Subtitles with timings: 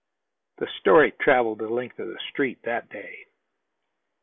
[0.57, 3.27] The story traveled the length of the Street that day.